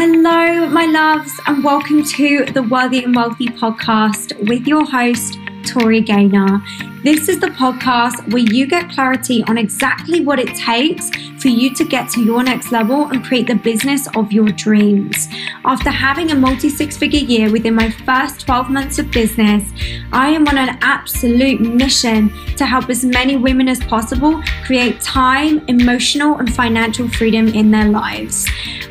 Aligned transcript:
Hello, 0.00 0.68
my 0.68 0.86
loves, 0.86 1.40
and 1.48 1.64
welcome 1.64 2.04
to 2.04 2.44
the 2.44 2.62
Worthy 2.62 3.02
and 3.02 3.16
Wealthy 3.16 3.46
podcast 3.46 4.32
with 4.48 4.64
your 4.64 4.84
host, 4.84 5.36
Tori 5.66 6.00
Gaynor. 6.00 6.62
This 7.02 7.28
is 7.28 7.40
the 7.40 7.48
podcast 7.48 8.32
where 8.32 8.44
you 8.44 8.68
get 8.68 8.90
clarity 8.90 9.42
on 9.48 9.58
exactly 9.58 10.24
what 10.24 10.38
it 10.38 10.54
takes 10.54 11.10
for 11.42 11.48
you 11.48 11.74
to 11.74 11.84
get 11.84 12.08
to 12.10 12.22
your 12.22 12.44
next 12.44 12.70
level 12.70 13.08
and 13.08 13.24
create 13.24 13.48
the 13.48 13.56
business 13.56 14.06
of 14.14 14.30
your 14.30 14.50
dreams. 14.50 15.26
After 15.64 15.90
having 15.90 16.30
a 16.30 16.36
multi 16.36 16.68
six 16.68 16.96
figure 16.96 17.18
year 17.18 17.50
within 17.50 17.74
my 17.74 17.90
first 17.90 18.42
12 18.42 18.70
months 18.70 19.00
of 19.00 19.10
business, 19.10 19.64
I 20.12 20.28
am 20.28 20.46
on 20.46 20.58
an 20.58 20.78
absolute 20.80 21.60
mission 21.60 22.32
to 22.54 22.64
help 22.64 22.88
as 22.88 23.04
many 23.04 23.36
women 23.36 23.68
as 23.68 23.80
possible 23.80 24.40
create 24.64 25.00
time, 25.00 25.64
emotional, 25.66 26.36
and 26.36 26.54
financial 26.54 27.08
freedom 27.08 27.48
in 27.48 27.72
their 27.72 27.88
lives. 27.88 28.46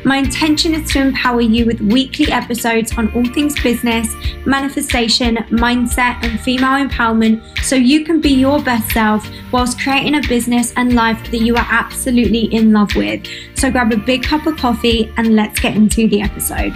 My 0.08 0.16
intention 0.16 0.72
is 0.72 0.90
to 0.92 1.02
empower 1.02 1.42
you 1.42 1.66
with 1.66 1.82
weekly 1.82 2.32
episodes 2.32 2.96
on 2.96 3.12
all 3.12 3.26
things 3.26 3.62
business, 3.62 4.10
manifestation, 4.46 5.36
mindset, 5.50 6.24
and 6.24 6.40
female 6.40 6.82
empowerment 6.82 7.44
so 7.58 7.76
you 7.76 8.06
can 8.06 8.18
be 8.18 8.30
your 8.30 8.58
best 8.62 8.90
self 8.90 9.28
whilst 9.52 9.78
creating 9.78 10.14
a 10.14 10.26
business 10.26 10.72
and 10.78 10.94
life 10.94 11.30
that 11.30 11.42
you 11.42 11.56
are 11.56 11.66
absolutely 11.68 12.44
in 12.54 12.72
love 12.72 12.96
with. 12.96 13.26
So 13.54 13.70
grab 13.70 13.92
a 13.92 13.98
big 13.98 14.22
cup 14.22 14.46
of 14.46 14.56
coffee 14.56 15.12
and 15.18 15.36
let's 15.36 15.60
get 15.60 15.76
into 15.76 16.08
the 16.08 16.22
episode. 16.22 16.72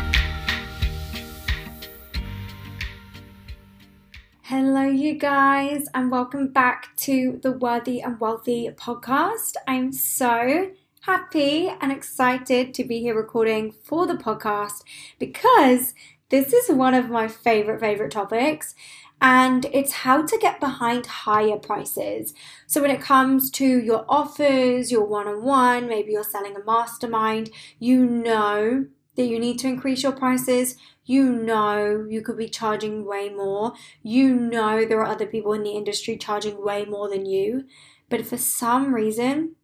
Hello, 4.42 4.83
you 4.83 5.14
guys, 5.14 5.88
and 5.94 6.10
welcome 6.10 6.48
back 6.48 6.94
to 6.96 7.41
the 7.42 7.52
Worthy 7.52 8.02
and 8.02 8.20
Wealthy 8.20 8.69
podcast. 8.77 9.55
I'm 9.66 9.91
so 9.91 10.72
happy 11.02 11.69
and 11.80 11.91
excited 11.91 12.73
to 12.73 12.84
be 12.84 13.00
here 13.00 13.17
recording 13.17 13.72
for 13.72 14.06
the 14.06 14.14
podcast 14.14 14.84
because 15.19 15.94
this 16.28 16.53
is 16.53 16.70
one 16.70 16.94
of 16.94 17.11
my 17.11 17.27
favorite, 17.27 17.81
favorite 17.81 18.12
topics 18.12 18.72
and 19.20 19.67
it's 19.72 19.92
how 19.92 20.25
to 20.25 20.39
get 20.39 20.61
behind 20.61 21.06
higher 21.06 21.56
prices. 21.56 22.34
So, 22.69 22.81
when 22.81 22.92
it 22.92 23.00
comes 23.00 23.50
to 23.53 23.67
your 23.67 24.05
offers, 24.09 24.92
your 24.92 25.05
one 25.05 25.27
on 25.27 25.42
one, 25.42 25.89
maybe 25.89 26.12
you're 26.12 26.22
selling 26.22 26.55
a 26.55 26.64
mastermind, 26.64 27.50
you 27.81 28.06
know 28.06 28.87
that 29.16 29.27
you 29.27 29.41
need 29.41 29.59
to 29.59 29.69
increase 29.69 30.05
your 30.05 30.12
prices. 30.12 30.77
You 31.05 31.33
know 31.33 32.06
you 32.09 32.22
could 32.22 32.39
be 32.39 32.48
charging 32.48 33.05
way 33.05 33.28
more. 33.28 33.72
You 34.05 34.37
know 34.37 34.84
there 34.84 35.00
are 35.00 35.06
other 35.06 35.27
people 35.27 35.53
in 35.53 35.64
the 35.64 35.72
industry 35.72 36.16
charging 36.16 36.64
way 36.64 36.84
more 36.84 37.09
than 37.09 37.27
you. 37.27 37.64
But 38.09 38.25
for 38.25 38.37
some 38.37 38.94
reason, 38.94 39.56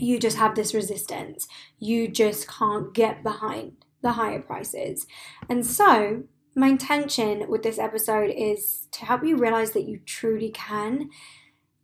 you 0.00 0.18
just 0.18 0.36
have 0.36 0.54
this 0.54 0.74
resistance. 0.74 1.46
You 1.78 2.08
just 2.08 2.48
can't 2.48 2.92
get 2.94 3.22
behind 3.22 3.72
the 4.02 4.12
higher 4.12 4.40
prices. 4.40 5.06
And 5.48 5.66
so, 5.66 6.24
my 6.54 6.68
intention 6.68 7.48
with 7.48 7.62
this 7.62 7.78
episode 7.78 8.30
is 8.30 8.88
to 8.92 9.04
help 9.04 9.24
you 9.24 9.36
realize 9.36 9.72
that 9.72 9.88
you 9.88 10.00
truly 10.04 10.50
can, 10.50 11.10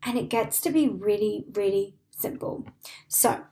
and 0.02 0.18
it 0.18 0.28
gets 0.28 0.60
to 0.62 0.70
be 0.70 0.88
really, 0.88 1.44
really 1.52 1.96
simple. 2.10 2.66
So, 3.08 3.44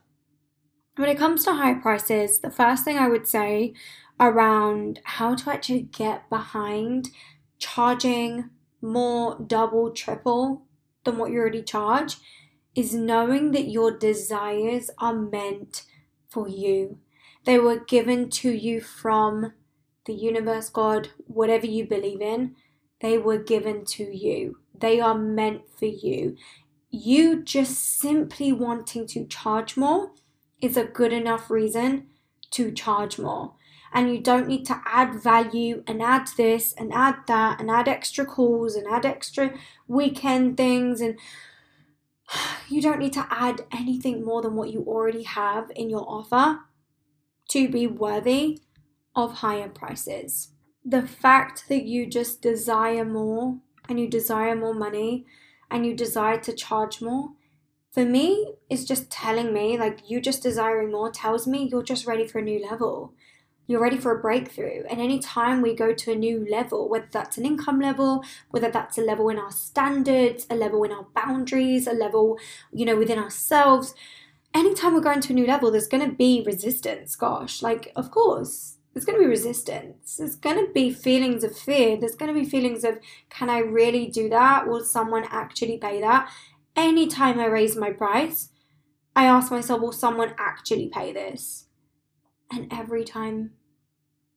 when 0.95 1.09
it 1.09 1.17
comes 1.17 1.43
to 1.45 1.53
high 1.53 1.73
prices, 1.73 2.39
the 2.39 2.51
first 2.51 2.83
thing 2.83 2.97
I 2.97 3.07
would 3.07 3.27
say 3.27 3.73
around 4.19 4.99
how 5.03 5.35
to 5.35 5.51
actually 5.51 5.83
get 5.83 6.29
behind 6.29 7.09
charging 7.57 8.49
more, 8.81 9.39
double, 9.47 9.91
triple 9.91 10.63
than 11.03 11.17
what 11.17 11.31
you 11.31 11.39
already 11.39 11.63
charge 11.63 12.17
is 12.75 12.93
knowing 12.93 13.51
that 13.51 13.69
your 13.69 13.91
desires 13.97 14.89
are 14.97 15.13
meant 15.13 15.83
for 16.27 16.47
you. 16.47 16.97
They 17.45 17.59
were 17.59 17.79
given 17.79 18.29
to 18.31 18.51
you 18.51 18.81
from 18.81 19.53
the 20.05 20.13
universe, 20.13 20.69
God, 20.69 21.09
whatever 21.27 21.65
you 21.65 21.85
believe 21.85 22.21
in, 22.21 22.55
they 23.01 23.17
were 23.17 23.37
given 23.37 23.85
to 23.85 24.03
you. 24.03 24.57
They 24.73 24.99
are 24.99 25.17
meant 25.17 25.61
for 25.77 25.85
you. 25.85 26.35
You 26.89 27.43
just 27.43 27.99
simply 27.99 28.51
wanting 28.51 29.07
to 29.07 29.25
charge 29.25 29.77
more 29.77 30.11
is 30.61 30.77
a 30.77 30.85
good 30.85 31.13
enough 31.13 31.49
reason 31.49 32.07
to 32.51 32.71
charge 32.71 33.19
more. 33.19 33.53
And 33.93 34.11
you 34.11 34.19
don't 34.19 34.47
need 34.47 34.65
to 34.65 34.81
add 34.85 35.21
value 35.21 35.83
and 35.85 36.01
add 36.01 36.27
this 36.35 36.73
and 36.73 36.91
add 36.93 37.15
that 37.27 37.59
and 37.59 37.69
add 37.69 37.87
extra 37.87 38.25
calls 38.25 38.75
and 38.75 38.87
add 38.87 39.05
extra 39.05 39.53
weekend 39.87 40.57
things. 40.57 40.99
And 40.99 41.19
you 42.69 42.81
don't 42.81 42.99
need 42.99 43.13
to 43.13 43.27
add 43.29 43.65
anything 43.71 44.23
more 44.23 44.41
than 44.41 44.55
what 44.55 44.71
you 44.71 44.83
already 44.87 45.23
have 45.23 45.71
in 45.75 45.89
your 45.89 46.05
offer 46.07 46.59
to 47.49 47.69
be 47.69 47.87
worthy 47.87 48.61
of 49.15 49.35
higher 49.35 49.69
prices. 49.69 50.49
The 50.83 51.03
fact 51.03 51.65
that 51.69 51.83
you 51.83 52.05
just 52.05 52.41
desire 52.41 53.05
more 53.05 53.59
and 53.87 53.99
you 53.99 54.07
desire 54.07 54.55
more 54.55 54.73
money 54.73 55.25
and 55.69 55.85
you 55.85 55.95
desire 55.95 56.39
to 56.41 56.53
charge 56.53 57.01
more, 57.01 57.31
for 57.91 58.05
me, 58.05 58.55
is 58.69 58.85
just 58.85 59.11
telling 59.11 59.53
me, 59.53 59.77
like, 59.77 60.09
you 60.09 60.19
just 60.19 60.41
desiring 60.41 60.91
more 60.91 61.11
tells 61.11 61.45
me 61.45 61.69
you're 61.69 61.83
just 61.83 62.07
ready 62.07 62.25
for 62.25 62.39
a 62.39 62.43
new 62.43 62.59
level. 62.59 63.13
You're 63.65 63.81
ready 63.81 63.97
for 63.97 64.11
a 64.11 64.21
breakthrough. 64.21 64.83
And 64.89 64.99
anytime 64.99 65.61
we 65.61 65.73
go 65.73 65.93
to 65.93 66.11
a 66.11 66.15
new 66.15 66.45
level, 66.49 66.89
whether 66.89 67.07
that's 67.09 67.37
an 67.37 67.45
income 67.45 67.79
level, 67.79 68.23
whether 68.49 68.69
that's 68.69 68.97
a 68.97 69.01
level 69.01 69.29
in 69.29 69.39
our 69.39 69.51
standards, 69.51 70.45
a 70.49 70.55
level 70.55 70.83
in 70.83 70.91
our 70.91 71.07
boundaries, 71.15 71.87
a 71.87 71.93
level, 71.93 72.37
you 72.73 72.85
know, 72.85 72.97
within 72.97 73.17
ourselves, 73.19 73.95
anytime 74.53 74.93
we're 74.93 75.01
going 75.01 75.21
to 75.21 75.33
a 75.33 75.35
new 75.35 75.47
level, 75.47 75.71
there's 75.71 75.87
going 75.87 76.07
to 76.07 76.15
be 76.15 76.43
resistance. 76.45 77.15
Gosh, 77.15 77.61
like, 77.61 77.93
of 77.95 78.11
course, 78.11 78.77
there's 78.93 79.05
going 79.05 79.17
to 79.17 79.23
be 79.23 79.29
resistance. 79.29 80.17
There's 80.17 80.35
going 80.35 80.65
to 80.65 80.71
be 80.71 80.91
feelings 80.91 81.43
of 81.43 81.57
fear. 81.57 81.97
There's 81.97 82.15
going 82.15 82.33
to 82.33 82.39
be 82.39 82.47
feelings 82.47 82.83
of, 82.83 82.99
can 83.29 83.49
I 83.49 83.59
really 83.59 84.07
do 84.07 84.29
that? 84.29 84.67
Will 84.67 84.83
someone 84.83 85.25
actually 85.29 85.77
pay 85.77 86.01
that? 86.01 86.29
Anytime 86.75 87.39
I 87.39 87.45
raise 87.45 87.75
my 87.75 87.91
price, 87.91 88.49
I 89.15 89.25
ask 89.25 89.51
myself, 89.51 89.81
will 89.81 89.91
someone 89.91 90.33
actually 90.37 90.89
pay 90.89 91.13
this? 91.13 91.62
And 92.53 92.71
every 92.71 93.03
time 93.03 93.51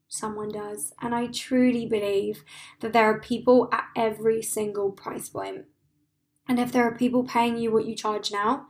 someone 0.09 0.51
does. 0.51 0.93
And 1.01 1.15
I 1.15 1.27
truly 1.27 1.87
believe 1.87 2.45
that 2.81 2.93
there 2.93 3.05
are 3.05 3.21
people 3.21 3.69
at 3.73 3.85
every 3.95 4.43
single 4.43 4.91
price 4.91 5.29
point. 5.29 5.67
And 6.49 6.59
if 6.59 6.73
there 6.73 6.85
are 6.85 6.97
people 6.97 7.25
paying 7.25 7.59
you 7.59 7.73
what 7.73 7.87
you 7.87 7.95
charge 7.95 8.31
now, 8.31 8.69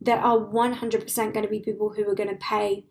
there 0.00 0.18
are 0.18 0.38
100% 0.38 1.16
going 1.16 1.42
to 1.42 1.48
be 1.48 1.60
people 1.60 1.90
who 1.90 2.08
are 2.08 2.14
going 2.14 2.28
to 2.28 2.36
pay 2.36 2.86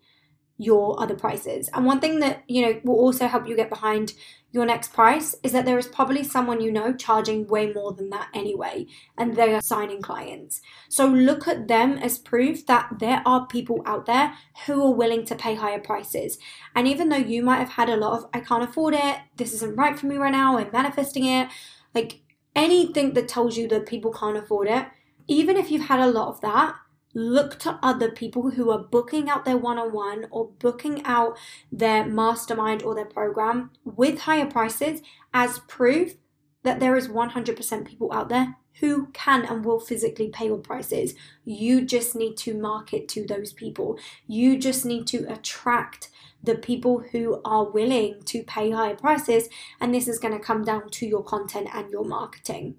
your 0.57 0.99
other 1.01 1.15
prices. 1.15 1.69
And 1.73 1.85
one 1.85 1.99
thing 1.99 2.19
that, 2.19 2.43
you 2.47 2.61
know, 2.61 2.79
will 2.83 2.95
also 2.95 3.27
help 3.27 3.47
you 3.47 3.55
get 3.55 3.69
behind 3.69 4.13
your 4.51 4.65
next 4.65 4.93
price 4.93 5.35
is 5.43 5.51
that 5.51 5.65
there 5.65 5.77
is 5.77 5.87
probably 5.87 6.23
someone 6.23 6.61
you 6.61 6.71
know 6.71 6.93
charging 6.93 7.45
way 7.47 7.73
more 7.73 7.91
than 7.91 8.09
that 8.09 8.29
anyway, 8.33 8.85
and 9.17 9.35
they 9.35 9.53
are 9.53 9.61
signing 9.61 10.01
clients. 10.01 10.61
So 10.87 11.07
look 11.07 11.45
at 11.45 11.67
them 11.67 11.97
as 11.97 12.17
proof 12.17 12.65
that 12.67 12.87
there 12.99 13.21
are 13.25 13.47
people 13.47 13.81
out 13.85 14.05
there 14.05 14.33
who 14.65 14.81
are 14.81 14.93
willing 14.93 15.25
to 15.25 15.35
pay 15.35 15.55
higher 15.55 15.79
prices. 15.79 16.37
And 16.73 16.87
even 16.87 17.09
though 17.09 17.17
you 17.17 17.43
might 17.43 17.59
have 17.59 17.71
had 17.71 17.89
a 17.89 17.97
lot 17.97 18.17
of, 18.17 18.29
I 18.33 18.39
can't 18.39 18.63
afford 18.63 18.93
it, 18.93 19.17
this 19.35 19.53
isn't 19.55 19.75
right 19.75 19.99
for 19.99 20.05
me 20.05 20.15
right 20.15 20.31
now, 20.31 20.57
I'm 20.57 20.71
manifesting 20.71 21.25
it, 21.25 21.49
like 21.93 22.21
anything 22.55 23.13
that 23.13 23.27
tells 23.27 23.57
you 23.57 23.67
that 23.67 23.85
people 23.85 24.13
can't 24.13 24.37
afford 24.37 24.69
it, 24.69 24.85
even 25.27 25.57
if 25.57 25.69
you've 25.69 25.87
had 25.87 25.99
a 25.99 26.07
lot 26.07 26.29
of 26.29 26.39
that, 26.41 26.75
look 27.15 27.57
to 27.59 27.79
other 27.81 28.11
people 28.11 28.51
who 28.51 28.69
are 28.69 28.77
booking 28.77 29.29
out 29.29 29.45
their 29.45 29.57
one 29.57 29.79
on 29.79 29.91
one 29.93 30.27
or 30.29 30.49
booking 30.59 31.03
out 31.05 31.37
their 31.71 32.05
mastermind 32.05 32.83
or 32.83 32.93
their 32.93 33.05
program 33.05 33.71
with 33.83 34.19
higher 34.19 34.45
prices 34.45 35.01
as 35.33 35.59
proof 35.59 36.15
that 36.63 36.79
there 36.79 36.95
is 36.95 37.07
100% 37.07 37.87
people 37.87 38.11
out 38.11 38.29
there 38.29 38.57
who 38.81 39.07
can 39.13 39.45
and 39.45 39.63
will 39.63 39.79
physically 39.79 40.27
pay 40.29 40.47
your 40.47 40.57
prices. 40.57 41.13
You 41.45 41.85
just 41.85 42.15
need 42.15 42.35
to 42.37 42.53
market 42.53 43.07
to 43.09 43.25
those 43.25 43.53
people. 43.53 43.97
You 44.27 44.57
just 44.57 44.85
need 44.85 45.07
to 45.07 45.31
attract 45.31 46.09
the 46.43 46.55
people 46.55 47.03
who 47.11 47.41
are 47.45 47.69
willing 47.69 48.21
to 48.25 48.43
pay 48.43 48.71
higher 48.71 48.95
prices, 48.95 49.47
and 49.79 49.93
this 49.93 50.07
is 50.07 50.19
going 50.19 50.37
to 50.37 50.43
come 50.43 50.63
down 50.63 50.89
to 50.89 51.05
your 51.07 51.23
content 51.23 51.69
and 51.73 51.89
your 51.89 52.03
marketing. 52.03 52.75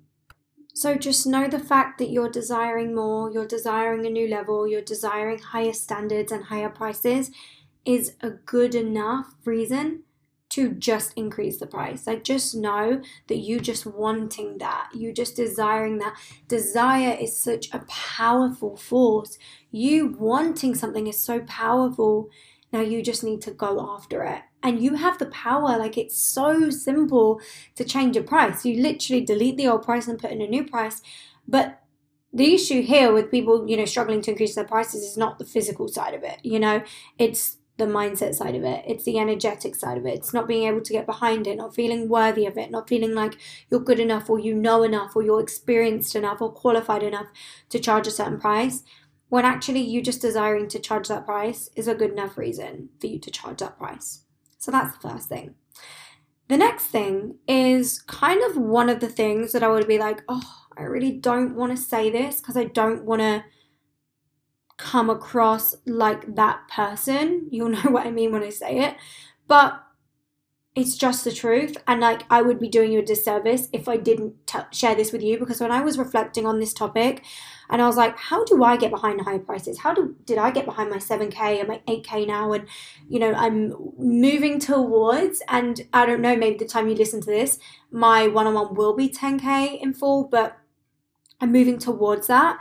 So 0.76 0.94
just 0.94 1.26
know 1.26 1.48
the 1.48 1.58
fact 1.58 1.96
that 1.98 2.10
you're 2.10 2.28
desiring 2.28 2.94
more, 2.94 3.32
you're 3.32 3.46
desiring 3.46 4.04
a 4.04 4.10
new 4.10 4.28
level, 4.28 4.68
you're 4.68 4.82
desiring 4.82 5.38
higher 5.38 5.72
standards 5.72 6.30
and 6.30 6.44
higher 6.44 6.68
prices 6.68 7.30
is 7.86 8.12
a 8.20 8.28
good 8.28 8.74
enough 8.74 9.36
reason 9.46 10.02
to 10.50 10.74
just 10.74 11.14
increase 11.16 11.58
the 11.58 11.66
price. 11.66 12.06
Like 12.06 12.24
just 12.24 12.54
know 12.54 13.00
that 13.28 13.38
you 13.38 13.58
just 13.58 13.86
wanting 13.86 14.58
that, 14.58 14.90
you 14.94 15.14
just 15.14 15.34
desiring 15.34 15.96
that. 16.00 16.14
Desire 16.46 17.16
is 17.18 17.34
such 17.34 17.72
a 17.72 17.78
powerful 17.88 18.76
force. 18.76 19.38
You 19.70 20.14
wanting 20.18 20.74
something 20.74 21.06
is 21.06 21.18
so 21.18 21.40
powerful. 21.40 22.28
Now 22.70 22.82
you 22.82 23.02
just 23.02 23.24
need 23.24 23.40
to 23.42 23.50
go 23.50 23.80
after 23.96 24.24
it 24.24 24.42
and 24.66 24.82
you 24.82 24.94
have 24.94 25.18
the 25.18 25.26
power. 25.26 25.78
Like 25.78 25.96
it's 25.96 26.18
so 26.18 26.70
simple 26.70 27.40
to 27.76 27.84
change 27.84 28.16
a 28.16 28.22
price. 28.22 28.64
You 28.64 28.82
literally 28.82 29.24
delete 29.24 29.56
the 29.56 29.68
old 29.68 29.82
price 29.82 30.08
and 30.08 30.18
put 30.18 30.32
in 30.32 30.42
a 30.42 30.46
new 30.46 30.64
price. 30.64 31.00
But 31.46 31.80
the 32.32 32.52
issue 32.52 32.82
here 32.82 33.12
with 33.12 33.30
people, 33.30 33.68
you 33.68 33.76
know, 33.76 33.84
struggling 33.84 34.20
to 34.22 34.32
increase 34.32 34.54
their 34.54 34.64
prices 34.64 35.02
is 35.02 35.16
not 35.16 35.38
the 35.38 35.44
physical 35.44 35.88
side 35.88 36.14
of 36.14 36.22
it. 36.22 36.38
You 36.42 36.58
know, 36.58 36.82
it's 37.18 37.58
the 37.78 37.84
mindset 37.84 38.34
side 38.34 38.54
of 38.54 38.64
it. 38.64 38.84
It's 38.86 39.04
the 39.04 39.18
energetic 39.18 39.74
side 39.74 39.98
of 39.98 40.06
it. 40.06 40.14
It's 40.14 40.34
not 40.34 40.48
being 40.48 40.66
able 40.66 40.80
to 40.80 40.92
get 40.92 41.06
behind 41.06 41.46
it, 41.46 41.56
not 41.56 41.74
feeling 41.74 42.08
worthy 42.08 42.46
of 42.46 42.58
it, 42.58 42.70
not 42.70 42.88
feeling 42.88 43.14
like 43.14 43.38
you're 43.70 43.80
good 43.80 44.00
enough 44.00 44.28
or 44.28 44.38
you 44.38 44.54
know 44.54 44.82
enough 44.82 45.14
or 45.14 45.22
you're 45.22 45.40
experienced 45.40 46.16
enough 46.16 46.40
or 46.40 46.52
qualified 46.52 47.02
enough 47.02 47.26
to 47.68 47.78
charge 47.78 48.06
a 48.06 48.10
certain 48.10 48.40
price. 48.40 48.82
When 49.28 49.44
actually 49.44 49.80
you 49.80 50.02
just 50.02 50.22
desiring 50.22 50.68
to 50.68 50.78
charge 50.78 51.08
that 51.08 51.26
price 51.26 51.68
is 51.76 51.88
a 51.88 51.94
good 51.94 52.12
enough 52.12 52.38
reason 52.38 52.90
for 53.00 53.08
you 53.08 53.18
to 53.18 53.30
charge 53.30 53.58
that 53.58 53.78
price. 53.78 54.25
So 54.66 54.72
that's 54.72 54.98
the 54.98 55.08
first 55.08 55.28
thing. 55.28 55.54
The 56.48 56.56
next 56.56 56.86
thing 56.86 57.36
is 57.46 58.02
kind 58.02 58.42
of 58.42 58.56
one 58.56 58.88
of 58.88 58.98
the 58.98 59.08
things 59.08 59.52
that 59.52 59.62
I 59.62 59.68
would 59.68 59.86
be 59.86 59.96
like, 59.96 60.22
oh, 60.28 60.64
I 60.76 60.82
really 60.82 61.12
don't 61.12 61.54
want 61.54 61.70
to 61.70 61.80
say 61.80 62.10
this 62.10 62.40
because 62.40 62.56
I 62.56 62.64
don't 62.64 63.04
want 63.04 63.22
to 63.22 63.44
come 64.76 65.08
across 65.08 65.76
like 65.86 66.34
that 66.34 66.66
person. 66.68 67.46
You'll 67.52 67.68
know 67.84 67.92
what 67.92 68.08
I 68.08 68.10
mean 68.10 68.32
when 68.32 68.42
I 68.42 68.48
say 68.48 68.80
it. 68.80 68.96
But 69.46 69.80
it's 70.76 70.94
just 70.94 71.24
the 71.24 71.32
truth. 71.32 71.78
And 71.88 72.02
like, 72.02 72.24
I 72.28 72.42
would 72.42 72.60
be 72.60 72.68
doing 72.68 72.92
you 72.92 72.98
a 72.98 73.04
disservice 73.04 73.68
if 73.72 73.88
I 73.88 73.96
didn't 73.96 74.46
t- 74.46 74.58
share 74.70 74.94
this 74.94 75.10
with 75.10 75.22
you 75.22 75.38
because 75.38 75.58
when 75.58 75.72
I 75.72 75.80
was 75.80 75.96
reflecting 75.96 76.44
on 76.44 76.60
this 76.60 76.74
topic, 76.74 77.24
and 77.70 77.80
I 77.80 77.86
was 77.86 77.96
like, 77.96 78.16
how 78.18 78.44
do 78.44 78.62
I 78.62 78.76
get 78.76 78.90
behind 78.90 79.18
the 79.18 79.24
high 79.24 79.38
prices? 79.38 79.80
How 79.80 79.94
do, 79.94 80.14
did 80.26 80.36
I 80.38 80.50
get 80.50 80.66
behind 80.66 80.90
my 80.90 80.98
7K 80.98 81.58
and 81.58 81.68
my 81.68 81.80
8K 81.88 82.26
now? 82.26 82.52
And, 82.52 82.68
you 83.08 83.18
know, 83.18 83.32
I'm 83.32 83.74
moving 83.98 84.60
towards, 84.60 85.42
and 85.48 85.80
I 85.92 86.04
don't 86.04 86.20
know, 86.20 86.36
maybe 86.36 86.58
the 86.58 86.66
time 86.66 86.88
you 86.88 86.94
listen 86.94 87.22
to 87.22 87.26
this, 87.26 87.58
my 87.90 88.28
one 88.28 88.46
on 88.46 88.54
one 88.54 88.74
will 88.74 88.94
be 88.94 89.08
10K 89.08 89.80
in 89.80 89.94
full, 89.94 90.28
but 90.28 90.58
I'm 91.40 91.50
moving 91.52 91.78
towards 91.78 92.26
that 92.28 92.58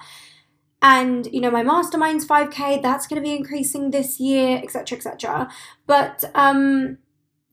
and 0.81 1.27
you 1.31 1.39
know 1.39 1.49
my 1.49 1.63
mastermind's 1.63 2.27
5k 2.27 2.81
that's 2.81 3.07
going 3.07 3.15
to 3.15 3.25
be 3.25 3.33
increasing 3.33 3.91
this 3.91 4.19
year 4.19 4.59
etc 4.61 4.97
etc 4.97 5.49
but 5.87 6.25
um 6.35 6.97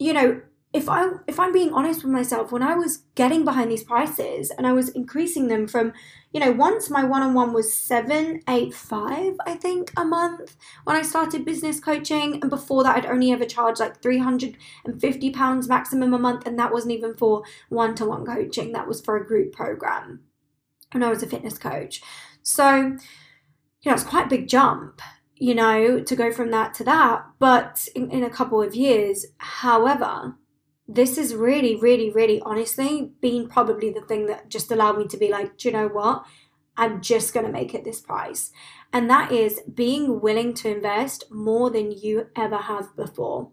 you 0.00 0.12
know 0.12 0.42
if 0.72 0.88
i 0.88 1.10
if 1.26 1.38
i'm 1.38 1.52
being 1.52 1.72
honest 1.72 2.02
with 2.02 2.12
myself 2.12 2.50
when 2.50 2.62
i 2.62 2.74
was 2.74 3.04
getting 3.14 3.44
behind 3.44 3.70
these 3.70 3.84
prices 3.84 4.50
and 4.50 4.66
i 4.66 4.72
was 4.72 4.88
increasing 4.90 5.48
them 5.48 5.66
from 5.66 5.92
you 6.32 6.40
know 6.40 6.50
once 6.50 6.88
my 6.88 7.04
one-on-one 7.04 7.52
was 7.52 7.76
785 7.76 9.34
i 9.46 9.54
think 9.54 9.92
a 9.96 10.04
month 10.04 10.56
when 10.84 10.96
i 10.96 11.02
started 11.02 11.44
business 11.44 11.78
coaching 11.78 12.40
and 12.40 12.50
before 12.50 12.82
that 12.82 12.96
i'd 12.96 13.06
only 13.06 13.32
ever 13.32 13.44
charged 13.44 13.80
like 13.80 14.00
350 14.02 15.30
pounds 15.30 15.68
maximum 15.68 16.14
a 16.14 16.18
month 16.18 16.46
and 16.46 16.58
that 16.58 16.72
wasn't 16.72 16.92
even 16.92 17.14
for 17.14 17.42
one-to-one 17.68 18.24
coaching 18.24 18.72
that 18.72 18.88
was 18.88 19.00
for 19.00 19.16
a 19.16 19.26
group 19.26 19.52
program 19.52 20.20
and 20.92 21.04
i 21.04 21.10
was 21.10 21.22
a 21.22 21.26
fitness 21.26 21.58
coach 21.58 22.02
so 22.42 22.96
you 23.82 23.90
know, 23.90 23.94
it's 23.94 24.04
quite 24.04 24.26
a 24.26 24.30
big 24.30 24.48
jump, 24.48 25.02
you 25.36 25.54
know, 25.54 26.00
to 26.00 26.16
go 26.16 26.32
from 26.32 26.50
that 26.52 26.72
to 26.74 26.84
that, 26.84 27.26
but 27.38 27.88
in, 27.94 28.10
in 28.10 28.22
a 28.22 28.30
couple 28.30 28.62
of 28.62 28.74
years. 28.74 29.26
However, 29.38 30.36
this 30.88 31.16
is 31.16 31.34
really, 31.34 31.76
really, 31.76 32.10
really 32.10 32.40
honestly 32.44 33.12
been 33.20 33.48
probably 33.48 33.90
the 33.90 34.00
thing 34.00 34.26
that 34.26 34.48
just 34.48 34.70
allowed 34.70 34.98
me 34.98 35.06
to 35.08 35.16
be 35.16 35.28
like, 35.30 35.56
do 35.56 35.68
you 35.68 35.72
know 35.72 35.88
what? 35.88 36.24
I'm 36.76 37.00
just 37.00 37.34
going 37.34 37.46
to 37.46 37.52
make 37.52 37.74
it 37.74 37.84
this 37.84 38.00
price. 38.00 38.50
And 38.92 39.08
that 39.08 39.30
is 39.32 39.60
being 39.72 40.20
willing 40.20 40.54
to 40.54 40.74
invest 40.74 41.24
more 41.30 41.70
than 41.70 41.92
you 41.92 42.28
ever 42.36 42.58
have 42.58 42.94
before. 42.96 43.50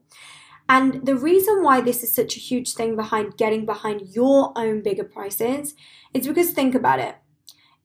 And 0.68 1.06
the 1.06 1.16
reason 1.16 1.64
why 1.64 1.82
this 1.82 2.04
is 2.04 2.14
such 2.14 2.36
a 2.36 2.40
huge 2.40 2.74
thing 2.74 2.96
behind 2.96 3.38
getting 3.38 3.66
behind 3.66 4.14
your 4.14 4.54
own 4.56 4.82
bigger 4.84 5.04
prices 5.04 5.74
is 6.14 6.28
because 6.28 6.52
think 6.52 6.76
about 6.76 7.00
it 7.00 7.16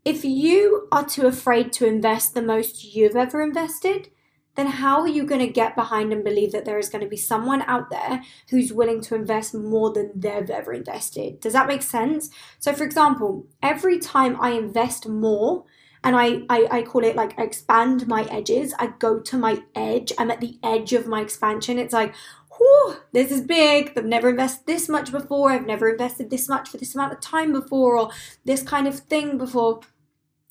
if 0.04 0.24
you 0.24 0.86
are 0.92 1.04
too 1.04 1.26
afraid 1.26 1.72
to 1.72 1.86
invest 1.86 2.34
the 2.34 2.42
most 2.42 2.94
you've 2.94 3.16
ever 3.16 3.42
invested, 3.42 4.10
then 4.56 4.66
how 4.66 5.00
are 5.00 5.08
you 5.08 5.24
going 5.24 5.40
to 5.40 5.52
get 5.52 5.74
behind 5.74 6.12
and 6.12 6.24
believe 6.24 6.52
that 6.52 6.64
there 6.64 6.78
is 6.78 6.88
going 6.88 7.02
to 7.02 7.10
be 7.10 7.16
someone 7.16 7.62
out 7.62 7.90
there 7.90 8.22
who's 8.50 8.72
willing 8.72 9.00
to 9.02 9.14
invest 9.14 9.54
more 9.54 9.92
than 9.92 10.12
they've 10.14 10.50
ever 10.50 10.72
invested? 10.72 11.40
Does 11.40 11.52
that 11.52 11.66
make 11.66 11.82
sense? 11.82 12.30
So, 12.58 12.72
for 12.72 12.84
example, 12.84 13.46
every 13.62 13.98
time 13.98 14.40
I 14.40 14.50
invest 14.50 15.08
more, 15.08 15.64
and 16.04 16.14
I, 16.14 16.42
I, 16.50 16.68
I 16.70 16.82
call 16.82 17.02
it 17.02 17.16
like 17.16 17.38
expand 17.38 18.06
my 18.06 18.24
edges, 18.24 18.74
I 18.78 18.88
go 18.98 19.20
to 19.20 19.38
my 19.38 19.62
edge, 19.74 20.12
I'm 20.18 20.30
at 20.30 20.40
the 20.40 20.58
edge 20.62 20.92
of 20.92 21.06
my 21.06 21.22
expansion. 21.22 21.78
It's 21.78 21.94
like, 21.94 22.14
whew, 22.56 22.96
this 23.12 23.30
is 23.30 23.40
big. 23.40 23.92
I've 23.96 24.04
never 24.04 24.28
invested 24.28 24.66
this 24.66 24.88
much 24.88 25.10
before. 25.10 25.50
I've 25.50 25.66
never 25.66 25.88
invested 25.88 26.30
this 26.30 26.48
much 26.48 26.68
for 26.68 26.76
this 26.76 26.94
amount 26.94 27.14
of 27.14 27.20
time 27.20 27.52
before, 27.52 27.96
or 27.96 28.10
this 28.44 28.62
kind 28.62 28.86
of 28.86 29.00
thing 29.00 29.38
before 29.38 29.80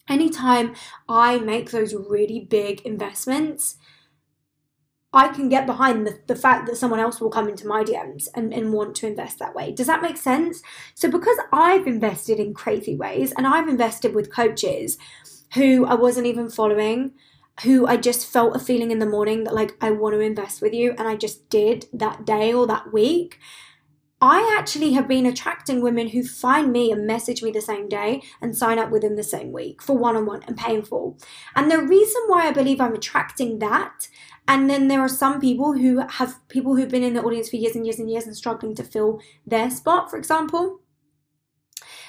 anytime 0.10 0.76
I 1.08 1.38
make 1.38 1.72
those 1.72 1.94
really 1.94 2.40
big 2.40 2.82
investments, 2.82 3.78
I 5.14 5.28
can 5.28 5.48
get 5.48 5.68
behind 5.68 6.08
the, 6.08 6.20
the 6.28 6.36
fact 6.36 6.68
that 6.68 6.78
someone 6.78 7.00
else 7.00 7.22
will 7.22 7.30
come 7.30 7.48
into 7.48 7.68
my 7.68 7.84
DMs 7.84 8.28
and, 8.34 8.54
and 8.54 8.74
want 8.74 8.96
to 8.96 9.08
invest 9.08 9.40
that 9.40 9.54
way. 9.54 9.72
Does 9.72 9.88
that 9.88 10.02
make 10.02 10.18
sense? 10.18 10.62
So, 10.96 11.10
because 11.10 11.38
I've 11.52 11.86
invested 11.86 12.40
in 12.40 12.54
crazy 12.54 12.96
ways 12.96 13.32
and 13.32 13.46
I've 13.46 13.68
invested 13.68 14.16
with 14.16 14.34
coaches 14.34 14.98
who 15.54 15.86
I 15.86 15.94
wasn't 15.94 16.26
even 16.26 16.50
following, 16.50 17.12
who 17.62 17.86
I 17.86 17.98
just 17.98 18.26
felt 18.26 18.56
a 18.56 18.60
feeling 18.60 18.90
in 18.90 19.00
the 19.00 19.06
morning 19.06 19.44
that, 19.44 19.54
like, 19.54 19.74
I 19.80 19.92
want 19.92 20.16
to 20.16 20.20
invest 20.20 20.62
with 20.62 20.74
you, 20.74 20.96
and 20.98 21.08
I 21.08 21.16
just 21.16 21.50
did 21.50 21.86
that 21.94 22.26
day 22.26 22.52
or 22.52 22.66
that 22.66 22.92
week. 22.92 23.38
I 24.26 24.56
actually 24.58 24.94
have 24.94 25.06
been 25.06 25.26
attracting 25.26 25.82
women 25.82 26.08
who 26.08 26.24
find 26.24 26.72
me 26.72 26.94
and 26.94 27.06
message 27.06 27.44
me 27.44 27.52
the 27.52 27.60
same 27.60 27.90
day 27.90 28.22
and 28.42 28.56
sign 28.56 28.80
up 28.80 28.90
within 28.90 29.18
the 29.18 29.22
same 29.22 29.52
week 29.52 29.82
for 29.82 29.98
one 29.98 30.16
on 30.16 30.26
one 30.26 30.44
and 30.48 30.56
paying. 30.56 30.88
And 31.58 31.70
the 31.70 31.82
reason 31.82 32.22
why 32.28 32.48
I 32.48 32.52
believe 32.54 32.80
I'm 32.80 32.94
attracting 32.94 33.60
that, 33.60 34.08
and 34.48 34.70
then 34.70 34.88
there 34.88 35.02
are 35.02 35.10
some 35.10 35.42
people 35.42 35.74
who 35.74 36.08
have 36.08 36.40
people 36.48 36.78
who've 36.78 36.88
been 36.88 37.04
in 37.04 37.16
the 37.16 37.22
audience 37.22 37.50
for 37.50 37.58
years 37.58 37.76
and 37.76 37.86
years 37.86 38.00
and 38.00 38.10
years 38.10 38.26
and 38.26 38.34
struggling 38.34 38.76
to 38.76 38.84
fill 38.86 39.20
their 39.46 39.70
spot, 39.70 40.10
for 40.10 40.16
example, 40.16 40.80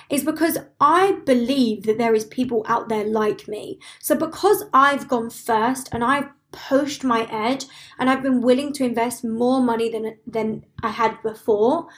is 0.08 0.22
because 0.22 0.58
I 0.80 1.18
believe 1.26 1.82
that 1.82 1.98
there 1.98 2.14
is 2.14 2.26
people 2.26 2.64
out 2.68 2.88
there 2.88 3.04
like 3.04 3.48
me. 3.48 3.80
So 3.98 4.14
because 4.14 4.62
I've 4.72 5.08
gone 5.08 5.30
first 5.30 5.88
and 5.90 6.04
I've 6.04 6.28
pushed 6.54 7.04
my 7.04 7.28
edge 7.30 7.66
and 7.98 8.08
I've 8.08 8.22
been 8.22 8.40
willing 8.40 8.72
to 8.74 8.84
invest 8.84 9.24
more 9.24 9.60
money 9.60 9.90
than 9.90 10.16
than 10.26 10.64
I 10.82 10.90
had 10.90 11.22
before, 11.22 11.88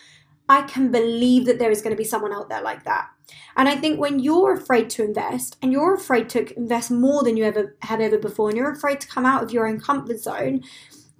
I 0.49 0.63
can 0.63 0.91
believe 0.91 1.47
that 1.47 1.59
there 1.59 1.71
is 1.71 1.83
going 1.83 1.95
to 1.95 2.03
be 2.03 2.05
someone 2.05 2.33
out 2.33 2.49
there 2.49 2.63
like 2.63 2.85
that. 2.85 3.09
And 3.57 3.69
I 3.69 3.77
think 3.77 3.99
when 3.99 4.21
you're 4.21 4.55
afraid 4.55 4.91
to 4.91 5.05
invest 5.05 5.57
and 5.61 5.73
you're 5.73 5.95
afraid 5.95 6.29
to 6.31 6.57
invest 6.57 6.91
more 6.91 7.25
than 7.25 7.37
you 7.37 7.45
ever 7.45 7.77
have 7.83 8.01
ever 8.01 8.19
before 8.19 8.49
and 8.49 8.57
you're 8.57 8.71
afraid 8.71 9.01
to 9.01 9.09
come 9.09 9.27
out 9.27 9.43
of 9.43 9.51
your 9.51 9.67
own 9.67 9.81
comfort 9.81 10.21
zone, 10.21 10.63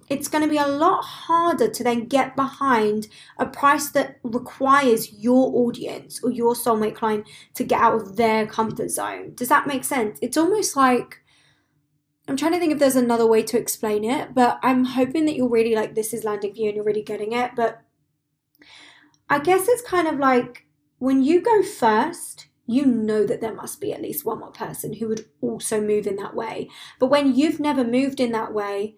it's 0.09 0.29
going 0.29 0.43
to 0.43 0.49
be 0.49 0.57
a 0.57 0.67
lot 0.67 1.03
harder 1.03 1.69
to 1.69 1.83
then 1.83 2.05
get 2.05 2.35
behind 2.35 3.07
a 3.39 3.45
price 3.45 3.89
that 3.89 4.19
requires 4.23 5.11
your 5.13 5.53
audience 5.53 6.23
or 6.23 6.31
your 6.31 6.53
soulmate 6.53 6.95
client 6.95 7.27
to 7.55 7.63
get 7.63 7.81
out 7.81 7.95
of 7.95 8.15
their 8.15 8.47
comfort 8.47 8.89
zone. 8.89 9.33
Does 9.35 9.49
that 9.49 9.67
make 9.67 9.83
sense? 9.83 10.17
It's 10.21 10.37
almost 10.37 10.77
like 10.77 11.21
I'm 12.27 12.35
trying 12.35 12.51
to 12.53 12.59
think 12.59 12.73
if 12.73 12.79
there's 12.79 12.95
another 12.95 13.25
way 13.25 13.41
to 13.43 13.57
explain 13.57 14.03
it, 14.03 14.33
but 14.33 14.59
I'm 14.61 14.83
hoping 14.83 15.25
that 15.25 15.35
you're 15.35 15.49
really 15.49 15.75
like 15.75 15.95
this 15.95 16.13
is 16.13 16.23
landing 16.23 16.53
for 16.53 16.59
you 16.59 16.67
and 16.67 16.75
you're 16.75 16.85
really 16.85 17.03
getting 17.03 17.31
it. 17.31 17.51
But 17.55 17.81
I 19.29 19.39
guess 19.39 19.67
it's 19.67 19.81
kind 19.81 20.07
of 20.07 20.19
like 20.19 20.67
when 20.99 21.23
you 21.23 21.41
go 21.41 21.63
first, 21.63 22.47
you 22.65 22.85
know 22.85 23.25
that 23.25 23.39
there 23.39 23.53
must 23.53 23.79
be 23.79 23.93
at 23.93 24.01
least 24.01 24.25
one 24.25 24.39
more 24.39 24.51
person 24.51 24.93
who 24.93 25.07
would 25.07 25.25
also 25.41 25.79
move 25.79 26.05
in 26.05 26.17
that 26.17 26.35
way. 26.35 26.69
But 26.99 27.07
when 27.07 27.33
you've 27.33 27.61
never 27.61 27.83
moved 27.83 28.19
in 28.19 28.33
that 28.33 28.53
way, 28.53 28.95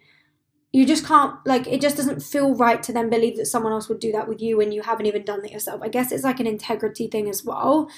you 0.71 0.85
just 0.85 1.05
can't 1.05 1.35
like 1.45 1.67
it 1.67 1.81
just 1.81 1.97
doesn't 1.97 2.21
feel 2.21 2.55
right 2.55 2.81
to 2.83 2.93
then 2.93 3.09
believe 3.09 3.37
that 3.37 3.45
someone 3.45 3.73
else 3.73 3.89
would 3.89 3.99
do 3.99 4.11
that 4.11 4.27
with 4.27 4.41
you 4.41 4.57
when 4.57 4.71
you 4.71 4.83
haven't 4.83 5.05
even 5.05 5.23
done 5.23 5.43
it 5.45 5.51
yourself. 5.51 5.81
I 5.83 5.87
guess 5.87 6.11
it's 6.11 6.23
like 6.23 6.39
an 6.39 6.47
integrity 6.47 7.07
thing 7.07 7.29
as 7.29 7.43
well. 7.43 7.89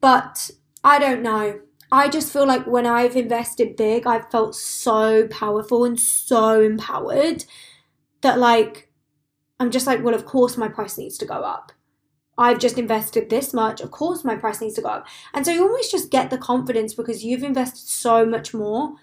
But 0.00 0.50
I 0.82 0.98
don't 0.98 1.22
know. 1.22 1.60
I 1.92 2.08
just 2.08 2.32
feel 2.32 2.46
like 2.46 2.66
when 2.66 2.86
I've 2.86 3.16
invested 3.16 3.76
big, 3.76 4.06
I've 4.06 4.30
felt 4.30 4.54
so 4.54 5.26
powerful 5.28 5.84
and 5.84 5.98
so 5.98 6.60
empowered 6.60 7.44
that, 8.20 8.38
like, 8.38 8.90
I'm 9.58 9.70
just 9.70 9.86
like, 9.86 10.02
well, 10.02 10.14
of 10.14 10.24
course 10.24 10.56
my 10.56 10.68
price 10.68 10.96
needs 10.96 11.18
to 11.18 11.26
go 11.26 11.34
up. 11.34 11.72
I've 12.38 12.58
just 12.58 12.78
invested 12.78 13.28
this 13.28 13.52
much, 13.52 13.82
of 13.82 13.90
course 13.90 14.24
my 14.24 14.34
price 14.34 14.62
needs 14.62 14.74
to 14.76 14.82
go 14.82 14.88
up. 14.88 15.06
And 15.34 15.44
so 15.44 15.52
you 15.52 15.62
almost 15.62 15.90
just 15.90 16.10
get 16.10 16.30
the 16.30 16.38
confidence 16.38 16.94
because 16.94 17.22
you've 17.22 17.42
invested 17.42 17.86
so 17.86 18.24
much 18.24 18.54
more. 18.54 18.94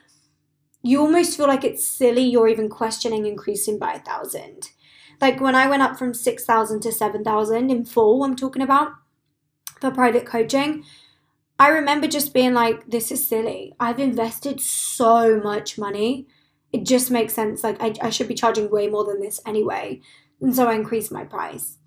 You 0.82 1.01
almost 1.01 1.38
feel 1.38 1.48
like 1.48 1.63
it's 1.63 1.88
silly 1.88 2.24
you're 2.24 2.48
even 2.48 2.67
questioning 2.67 3.27
increasing 3.27 3.77
by 3.77 3.94
a 3.94 4.00
thousand. 4.00 4.72
Like 5.22 5.39
when 5.39 5.53
I 5.53 5.67
went 5.67 5.84
up 5.84 6.00
from 6.00 6.15
6,000 6.15 6.79
to 6.82 6.91
7,000 6.91 7.70
in 7.70 7.86
full, 7.86 8.24
I'm 8.24 8.36
talking 8.36 8.63
about 8.63 8.94
for 9.79 9.91
private 9.91 10.25
coaching, 10.25 10.84
I 11.60 11.70
remember 11.70 12.08
just 12.08 12.34
being 12.34 12.54
like, 12.54 12.88
this 12.88 13.12
is 13.12 13.28
silly. 13.28 13.74
I've 13.80 14.00
invested 14.00 14.62
so 14.62 15.40
much 15.40 15.78
money. 15.78 16.28
It 16.72 16.86
just 16.86 17.10
makes 17.10 17.34
sense. 17.34 17.64
Like, 17.64 17.82
I, 17.82 17.94
I 18.02 18.10
should 18.10 18.28
be 18.28 18.36
charging 18.36 18.70
way 18.70 18.88
more 18.88 19.06
than 19.06 19.22
this 19.22 19.40
anyway. 19.46 20.02
And 20.40 20.56
so 20.56 20.68
I 20.68 20.76
increased 20.76 21.12
my 21.12 21.24
price. 21.24 21.78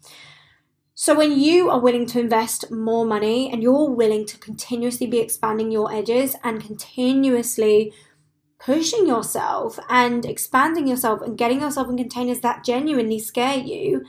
So, 0.94 1.16
when 1.16 1.38
you 1.38 1.70
are 1.70 1.80
willing 1.80 2.04
to 2.06 2.20
invest 2.20 2.70
more 2.70 3.06
money 3.06 3.50
and 3.50 3.62
you're 3.62 3.88
willing 3.88 4.26
to 4.26 4.38
continuously 4.38 5.06
be 5.06 5.18
expanding 5.18 5.70
your 5.70 5.90
edges 5.90 6.36
and 6.42 6.62
continuously 6.62 7.92
pushing 8.58 9.06
yourself 9.06 9.78
and 9.88 10.26
expanding 10.26 10.86
yourself 10.86 11.22
and 11.22 11.38
getting 11.38 11.60
yourself 11.60 11.88
in 11.88 11.96
containers 11.96 12.40
that 12.40 12.64
genuinely 12.64 13.18
scare 13.18 13.56
you 13.56 14.04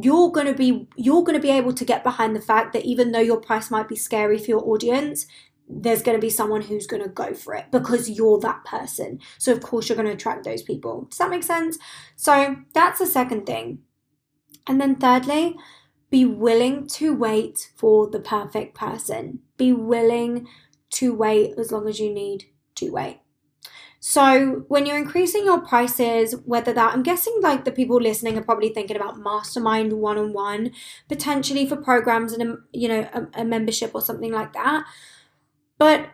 you're 0.00 0.30
going 0.30 0.46
to 0.46 0.54
be 0.54 0.86
you're 0.96 1.22
going 1.22 1.36
to 1.36 1.42
be 1.42 1.50
able 1.50 1.72
to 1.72 1.84
get 1.84 2.04
behind 2.04 2.36
the 2.36 2.40
fact 2.40 2.72
that 2.72 2.84
even 2.84 3.12
though 3.12 3.20
your 3.20 3.40
price 3.40 3.70
might 3.70 3.88
be 3.88 3.96
scary 3.96 4.38
for 4.38 4.50
your 4.50 4.68
audience 4.68 5.26
there's 5.68 6.02
going 6.02 6.16
to 6.16 6.20
be 6.20 6.30
someone 6.30 6.62
who's 6.62 6.86
going 6.86 7.02
to 7.02 7.08
go 7.08 7.34
for 7.34 7.54
it 7.54 7.66
because 7.72 8.08
you're 8.08 8.38
that 8.38 8.64
person. 8.64 9.18
So 9.36 9.50
of 9.50 9.60
course 9.60 9.88
you're 9.88 9.96
going 9.96 10.06
to 10.06 10.14
attract 10.14 10.44
those 10.44 10.62
people. 10.62 11.08
Does 11.10 11.18
that 11.18 11.30
make 11.30 11.42
sense? 11.42 11.76
So 12.14 12.56
that's 12.72 13.00
the 13.00 13.06
second 13.06 13.46
thing. 13.46 13.80
And 14.68 14.80
then 14.80 14.94
thirdly 14.94 15.56
be 16.08 16.24
willing 16.24 16.86
to 16.86 17.14
wait 17.14 17.72
for 17.74 18.08
the 18.08 18.20
perfect 18.20 18.76
person. 18.76 19.40
Be 19.56 19.72
willing 19.72 20.46
to 20.90 21.12
wait 21.12 21.58
as 21.58 21.72
long 21.72 21.88
as 21.88 21.98
you 21.98 22.14
need 22.14 22.44
to 22.76 22.90
wait 22.90 23.18
so 24.00 24.64
when 24.68 24.86
you're 24.86 24.98
increasing 24.98 25.44
your 25.44 25.60
prices, 25.60 26.34
whether 26.44 26.72
that 26.72 26.94
I'm 26.94 27.02
guessing 27.02 27.38
like 27.40 27.64
the 27.64 27.72
people 27.72 27.96
listening 28.00 28.38
are 28.38 28.42
probably 28.42 28.68
thinking 28.68 28.96
about 28.96 29.18
mastermind 29.18 29.94
one 29.94 30.18
on 30.18 30.32
one, 30.32 30.72
potentially 31.08 31.66
for 31.66 31.76
programs 31.76 32.32
and 32.32 32.42
a, 32.42 32.56
you 32.72 32.88
know 32.88 33.08
a, 33.12 33.42
a 33.42 33.44
membership 33.44 33.92
or 33.94 34.00
something 34.00 34.32
like 34.32 34.52
that. 34.52 34.84
But 35.78 36.10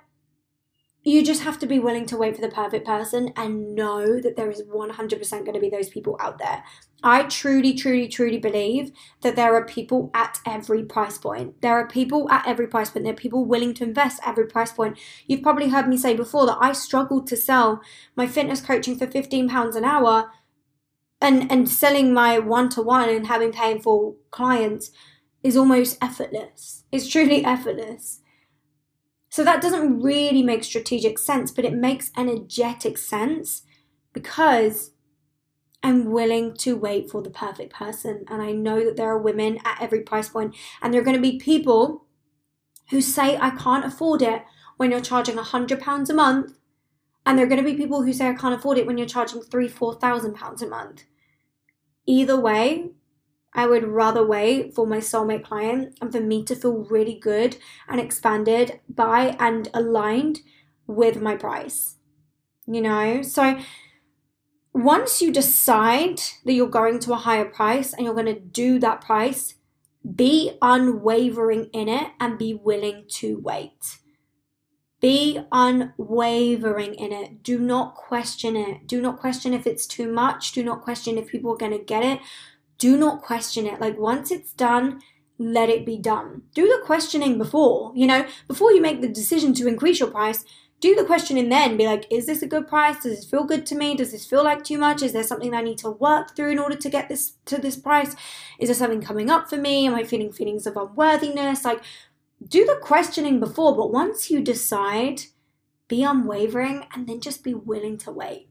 you 1.05 1.25
just 1.25 1.43
have 1.43 1.59
to 1.59 1.67
be 1.67 1.81
willing 1.81 2.07
to 2.07 2.17
wait 2.17 2.37
for 2.37 2.41
the 2.41 2.49
perfect 2.49 2.87
person 2.87 3.33
and 3.37 3.75
know 3.75 4.21
that 4.21 4.37
there 4.37 4.51
is 4.51 4.63
100% 4.63 5.31
going 5.31 5.53
to 5.53 5.61
be 5.61 5.69
those 5.69 5.89
people 5.89 6.17
out 6.21 6.39
there. 6.39 6.63
I 7.03 7.25
truly, 7.25 7.75
truly, 7.75 8.07
truly 8.07 8.39
believe 8.39 8.93
that 9.23 9.35
there 9.35 9.55
are 9.57 9.65
people 9.65 10.13
at 10.15 10.39
every 10.47 10.85
price 10.85 11.19
point. 11.19 11.61
There 11.61 11.73
are 11.73 11.89
people 11.89 12.31
at 12.31 12.47
every 12.47 12.69
price 12.69 12.91
point. 12.91 13.05
There 13.05 13.13
are 13.13 13.17
people 13.17 13.45
willing 13.45 13.75
to 13.75 13.85
invest 13.85 14.23
at 14.23 14.29
every 14.29 14.47
price 14.47 14.71
point. 14.71 14.97
You've 15.27 15.43
probably 15.43 15.71
heard 15.71 15.89
me 15.89 15.97
say 15.97 16.15
before 16.15 16.47
that 16.47 16.59
I 16.61 16.73
struggled 16.73 17.27
to 17.29 17.37
sell 17.37 17.81
my 18.15 18.29
fitness 18.29 18.61
coaching 18.61 18.97
for 18.97 19.09
£15 19.09 19.75
an 19.75 19.85
hour 19.85 20.31
and, 21.21 21.51
and 21.51 21.69
selling 21.69 22.15
my 22.15 22.39
one 22.39 22.69
to 22.71 22.83
one 22.83 23.09
and 23.09 23.27
having 23.27 23.53
paying 23.53 23.81
for 23.81 24.15
clients 24.31 24.93
is 25.43 25.57
almost 25.57 25.99
effortless. 26.01 26.85
It's 26.93 27.09
truly 27.09 27.45
effortless. 27.45 28.21
So 29.33 29.43
that 29.45 29.63
doesn't 29.63 30.03
really 30.03 30.43
make 30.43 30.63
strategic 30.63 31.19
sense, 31.19 31.51
but 31.51 31.65
it 31.65 31.73
makes 31.73 32.11
energetic 32.19 32.99
sense 32.99 33.63
because 34.13 34.91
I'm 35.83 36.11
willing 36.11 36.53
to 36.59 36.77
wait 36.77 37.11
for 37.11 37.23
the 37.23 37.31
perfect 37.31 37.73
person. 37.73 38.27
And 38.29 38.43
I 38.43 38.53
know 38.53 38.85
that 38.85 38.99
there 38.99 39.09
are 39.09 39.17
women 39.17 39.59
at 39.65 39.81
every 39.81 40.03
price 40.03 40.29
point, 40.29 40.55
and 40.83 40.93
there 40.93 41.01
are 41.01 41.05
going 41.05 41.17
to 41.17 41.31
be 41.31 41.39
people 41.39 42.05
who 42.91 43.01
say, 43.01 43.39
I 43.39 43.57
can't 43.57 43.87
afford 43.87 44.21
it 44.21 44.43
when 44.77 44.91
you're 44.91 45.01
charging 45.01 45.37
£100 45.37 46.11
a 46.11 46.13
month. 46.13 46.53
And 47.25 47.39
there 47.39 47.47
are 47.47 47.49
going 47.49 47.65
to 47.65 47.71
be 47.71 47.75
people 47.75 48.03
who 48.03 48.13
say, 48.13 48.29
I 48.29 48.35
can't 48.35 48.55
afford 48.55 48.77
it 48.77 48.87
when 48.87 48.99
you're 48.99 49.07
charging 49.07 49.41
three, 49.41 49.67
four 49.67 49.95
thousand 49.95 50.35
pounds 50.35 50.61
a 50.61 50.69
month. 50.69 51.05
Either 52.05 52.39
way, 52.39 52.91
I 53.55 53.67
would 53.67 53.85
rather 53.85 54.27
wait 54.27 54.75
for 54.75 54.87
my 54.87 54.99
soulmate 54.99 55.45
client 55.45 55.99
and 56.01 56.11
for 56.11 56.21
me 56.21 56.43
to 56.45 56.57
feel 56.57 56.87
really 56.91 57.19
good 57.19 57.59
and 57.89 58.01
expanded 58.01 58.81
by 58.89 59.37
and 59.39 59.69
aligned 59.75 60.41
with 60.87 61.21
my 61.21 61.37
price. 61.37 61.97
You 62.67 62.81
know? 62.81 63.23
So 63.23 63.59
once 64.73 65.21
you 65.21 65.33
decide 65.33 66.21
that 66.45 66.53
you're 66.53 66.69
going 66.69 66.99
to 67.01 67.13
a 67.13 67.17
higher 67.17 67.45
price 67.45 67.93
and 67.93 68.05
you're 68.05 68.15
going 68.15 68.27
to 68.27 68.41
do 68.41 68.79
that 68.79 69.03
price, 69.03 69.55
be 70.17 70.57
unwavering 70.63 71.67
in 71.73 71.89
it 71.89 72.13
and 72.19 72.39
be 72.39 72.55
willing 72.55 73.05
to 73.09 73.39
wait. 73.39 73.99
Be 75.01 75.41
unwavering 75.51 76.95
in 76.95 77.13
it. 77.13 77.43
Do 77.43 77.59
not 77.59 77.97
question 77.97 78.57
it. 78.57 78.87
Do 78.87 79.03
not 79.03 79.19
question 79.19 79.53
if 79.53 79.67
it's 79.67 79.87
too 79.87 80.11
much. 80.11 80.53
Do 80.53 80.65
not 80.65 80.83
question 80.83 81.19
if 81.19 81.29
people 81.29 81.53
are 81.53 81.57
going 81.57 81.73
to 81.73 81.85
get 81.85 82.05
it 82.05 82.21
do 82.83 82.97
not 82.97 83.23
question 83.23 83.65
it. 83.65 83.81
Like 83.81 83.97
once 83.97 84.33
it's 84.33 84.53
done, 84.53 85.01
let 85.39 85.69
it 85.69 85.87
be 85.87 85.97
done. 85.97 86.43
Do 86.53 86.67
the 86.67 86.85
questioning 86.85 87.39
before, 87.39 87.93
you 87.95 88.09
know, 88.09 88.27
before 88.49 88.73
you 88.73 88.83
make 88.83 89.01
the 89.01 89.09
decision 89.09 89.55
to 89.55 89.69
increase 89.69 90.01
your 90.01 90.11
price, 90.11 90.45
do 90.81 90.97
the 90.97 91.05
questioning 91.05 91.49
then. 91.49 91.77
Be 91.77 91.87
like, 91.87 92.09
is 92.11 92.27
this 92.27 92.43
a 92.43 92.49
good 92.49 92.67
price? 92.67 92.97
Does 92.97 93.15
this 93.15 93.31
feel 93.31 93.45
good 93.45 93.67
to 93.67 93.77
me? 93.77 93.95
Does 93.95 94.11
this 94.11 94.27
feel 94.27 94.43
like 94.43 94.65
too 94.65 94.79
much? 94.79 95.01
Is 95.01 95.13
there 95.13 95.23
something 95.23 95.55
I 95.55 95.63
need 95.63 95.79
to 95.79 95.91
work 95.91 96.35
through 96.35 96.51
in 96.51 96.59
order 96.59 96.75
to 96.75 96.91
get 96.91 97.09
this 97.09 97.35
to 97.45 97.57
this 97.57 97.77
price? 97.77 98.17
Is 98.59 98.69
there 98.69 98.75
something 98.75 99.01
coming 99.01 99.31
up 99.31 99.49
for 99.49 99.59
me? 99.59 99.87
Am 99.87 99.95
I 99.95 100.03
feeling 100.03 100.33
feelings 100.33 100.67
of 100.67 100.77
unworthiness? 100.77 101.65
Like, 101.65 101.85
do 102.45 102.67
the 102.67 102.81
questioning 102.83 103.39
before, 103.39 103.77
but 103.77 103.93
once 103.93 104.29
you 104.29 104.41
decide, 104.43 105.23
be 105.87 106.03
unwavering 106.03 106.87
and 106.93 107.07
then 107.07 107.21
just 107.21 107.45
be 107.45 107.55
willing 107.55 107.97
to 107.99 108.11
wait. 108.11 108.49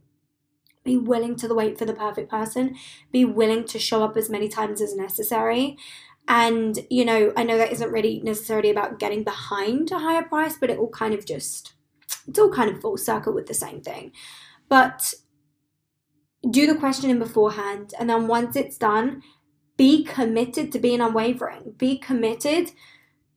Be 0.83 0.97
willing 0.97 1.35
to 1.37 1.53
wait 1.53 1.77
for 1.77 1.85
the 1.85 1.93
perfect 1.93 2.29
person. 2.29 2.75
Be 3.11 3.25
willing 3.25 3.65
to 3.65 3.79
show 3.79 4.03
up 4.03 4.17
as 4.17 4.29
many 4.29 4.47
times 4.47 4.81
as 4.81 4.95
necessary. 4.95 5.77
And, 6.27 6.79
you 6.89 7.05
know, 7.05 7.33
I 7.35 7.43
know 7.43 7.57
that 7.57 7.71
isn't 7.71 7.91
really 7.91 8.21
necessarily 8.23 8.69
about 8.69 8.99
getting 8.99 9.23
behind 9.23 9.91
a 9.91 9.99
higher 9.99 10.23
price, 10.23 10.57
but 10.59 10.69
it 10.69 10.79
all 10.79 10.89
kind 10.89 11.13
of 11.13 11.25
just, 11.25 11.73
it's 12.27 12.39
all 12.39 12.51
kind 12.51 12.69
of 12.69 12.81
full 12.81 12.97
circle 12.97 13.33
with 13.33 13.47
the 13.47 13.53
same 13.53 13.81
thing. 13.81 14.11
But 14.69 15.13
do 16.49 16.65
the 16.65 16.75
questioning 16.75 17.19
beforehand. 17.19 17.93
And 17.99 18.09
then 18.09 18.27
once 18.27 18.55
it's 18.55 18.77
done, 18.77 19.21
be 19.77 20.03
committed 20.03 20.71
to 20.71 20.79
being 20.79 21.01
unwavering. 21.01 21.73
Be 21.77 21.97
committed 21.97 22.71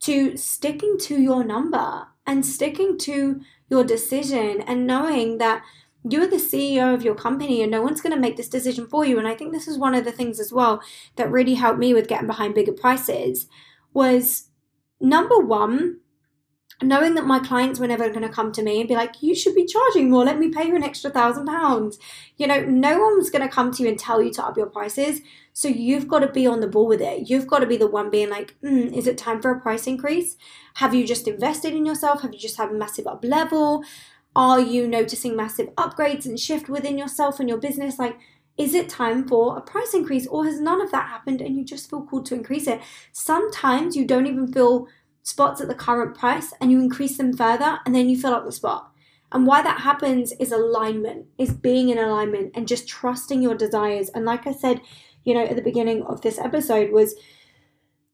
to 0.00 0.36
sticking 0.36 0.98
to 1.00 1.20
your 1.20 1.44
number 1.44 2.08
and 2.26 2.44
sticking 2.44 2.98
to 2.98 3.40
your 3.68 3.84
decision 3.84 4.60
and 4.62 4.86
knowing 4.86 5.38
that 5.38 5.62
you're 6.08 6.26
the 6.26 6.36
CEO 6.36 6.92
of 6.92 7.02
your 7.02 7.14
company 7.14 7.62
and 7.62 7.70
no 7.70 7.80
one's 7.80 8.00
going 8.00 8.14
to 8.14 8.20
make 8.20 8.36
this 8.36 8.48
decision 8.48 8.86
for 8.86 9.04
you. 9.04 9.18
And 9.18 9.26
I 9.26 9.34
think 9.34 9.52
this 9.52 9.66
is 9.66 9.78
one 9.78 9.94
of 9.94 10.04
the 10.04 10.12
things 10.12 10.38
as 10.38 10.52
well 10.52 10.82
that 11.16 11.30
really 11.30 11.54
helped 11.54 11.78
me 11.78 11.94
with 11.94 12.08
getting 12.08 12.26
behind 12.26 12.54
bigger 12.54 12.72
prices 12.72 13.46
was 13.94 14.48
number 15.00 15.38
one, 15.38 16.00
knowing 16.82 17.14
that 17.14 17.26
my 17.26 17.38
clients 17.38 17.80
were 17.80 17.86
never 17.86 18.08
going 18.10 18.22
to 18.22 18.28
come 18.28 18.52
to 18.52 18.62
me 18.62 18.80
and 18.80 18.88
be 18.88 18.94
like, 18.94 19.22
you 19.22 19.34
should 19.34 19.54
be 19.54 19.64
charging 19.64 20.10
more, 20.10 20.24
let 20.24 20.38
me 20.38 20.50
pay 20.50 20.66
you 20.66 20.76
an 20.76 20.82
extra 20.82 21.10
thousand 21.10 21.46
pounds. 21.46 21.98
You 22.36 22.48
know, 22.48 22.62
no 22.64 22.98
one's 22.98 23.30
going 23.30 23.46
to 23.46 23.54
come 23.54 23.72
to 23.72 23.82
you 23.82 23.88
and 23.88 23.98
tell 23.98 24.20
you 24.20 24.32
to 24.32 24.44
up 24.44 24.56
your 24.56 24.66
prices. 24.66 25.20
So 25.54 25.68
you've 25.68 26.08
got 26.08 26.18
to 26.18 26.28
be 26.28 26.46
on 26.46 26.60
the 26.60 26.66
ball 26.66 26.86
with 26.86 27.00
it. 27.00 27.30
You've 27.30 27.46
got 27.46 27.60
to 27.60 27.66
be 27.66 27.76
the 27.76 27.86
one 27.86 28.10
being 28.10 28.28
like, 28.28 28.56
mm, 28.62 28.92
is 28.92 29.06
it 29.06 29.16
time 29.16 29.40
for 29.40 29.52
a 29.52 29.60
price 29.60 29.86
increase? 29.86 30.36
Have 30.74 30.94
you 30.94 31.06
just 31.06 31.28
invested 31.28 31.72
in 31.72 31.86
yourself? 31.86 32.22
Have 32.22 32.34
you 32.34 32.40
just 32.40 32.56
had 32.58 32.70
a 32.70 32.74
massive 32.74 33.06
up 33.06 33.24
level? 33.24 33.84
Are 34.36 34.60
you 34.60 34.88
noticing 34.88 35.36
massive 35.36 35.68
upgrades 35.76 36.26
and 36.26 36.38
shift 36.38 36.68
within 36.68 36.98
yourself 36.98 37.38
and 37.38 37.48
your 37.48 37.58
business? 37.58 37.98
Like, 37.98 38.18
is 38.56 38.74
it 38.74 38.88
time 38.88 39.26
for 39.26 39.56
a 39.56 39.60
price 39.60 39.94
increase 39.94 40.26
or 40.26 40.44
has 40.44 40.60
none 40.60 40.80
of 40.80 40.90
that 40.92 41.08
happened 41.08 41.40
and 41.40 41.56
you 41.56 41.64
just 41.64 41.90
feel 41.90 42.02
called 42.02 42.26
to 42.26 42.34
increase 42.34 42.66
it? 42.66 42.80
Sometimes 43.12 43.96
you 43.96 44.04
don't 44.04 44.26
even 44.26 44.52
fill 44.52 44.88
spots 45.22 45.60
at 45.60 45.68
the 45.68 45.74
current 45.74 46.16
price 46.16 46.52
and 46.60 46.70
you 46.70 46.80
increase 46.80 47.16
them 47.16 47.36
further 47.36 47.78
and 47.84 47.94
then 47.94 48.08
you 48.08 48.20
fill 48.20 48.34
up 48.34 48.44
the 48.44 48.52
spot. 48.52 48.90
And 49.32 49.46
why 49.46 49.62
that 49.62 49.80
happens 49.80 50.32
is 50.38 50.52
alignment, 50.52 51.26
is 51.38 51.52
being 51.52 51.88
in 51.88 51.98
alignment 51.98 52.52
and 52.54 52.68
just 52.68 52.86
trusting 52.86 53.42
your 53.42 53.56
desires. 53.56 54.08
And 54.10 54.24
like 54.24 54.46
I 54.46 54.52
said, 54.52 54.80
you 55.24 55.34
know, 55.34 55.44
at 55.44 55.56
the 55.56 55.62
beginning 55.62 56.02
of 56.02 56.20
this 56.20 56.38
episode, 56.38 56.92
was 56.92 57.16